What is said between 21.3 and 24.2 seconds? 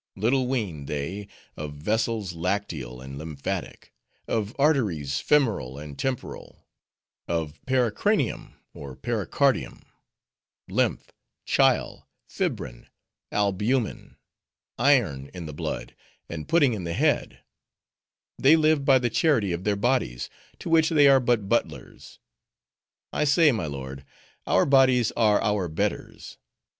butlers. I say, my lord,